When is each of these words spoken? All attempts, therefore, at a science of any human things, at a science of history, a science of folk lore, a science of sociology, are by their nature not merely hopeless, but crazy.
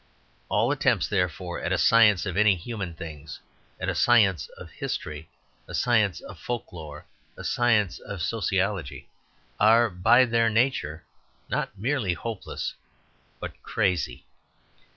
All 0.49 0.71
attempts, 0.71 1.07
therefore, 1.07 1.59
at 1.61 1.71
a 1.71 1.77
science 1.77 2.25
of 2.25 2.35
any 2.35 2.55
human 2.55 2.95
things, 2.95 3.39
at 3.79 3.87
a 3.87 3.93
science 3.93 4.47
of 4.57 4.71
history, 4.71 5.29
a 5.67 5.75
science 5.75 6.21
of 6.21 6.39
folk 6.39 6.73
lore, 6.73 7.05
a 7.37 7.43
science 7.43 7.99
of 7.99 8.19
sociology, 8.23 9.09
are 9.59 9.91
by 9.91 10.25
their 10.25 10.49
nature 10.49 11.03
not 11.49 11.77
merely 11.77 12.13
hopeless, 12.15 12.73
but 13.39 13.61
crazy. 13.61 14.25